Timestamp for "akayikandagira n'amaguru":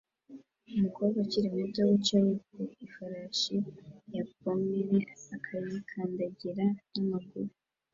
5.35-7.51